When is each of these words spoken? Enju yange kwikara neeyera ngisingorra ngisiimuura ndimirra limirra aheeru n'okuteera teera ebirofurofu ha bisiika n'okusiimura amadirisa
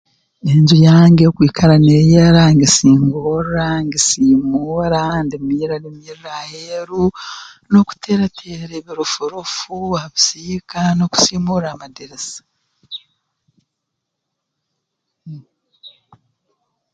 Enju 0.51 0.75
yange 0.87 1.23
kwikara 1.35 1.75
neeyera 1.85 2.43
ngisingorra 2.55 3.67
ngisiimuura 3.85 5.01
ndimirra 5.25 5.75
limirra 5.83 6.31
aheeru 6.41 7.03
n'okuteera 7.69 8.25
teera 8.37 8.73
ebirofurofu 8.79 9.75
ha 9.99 10.05
bisiika 10.13 10.79
n'okusiimura 10.95 11.67
amadirisa 11.71 12.41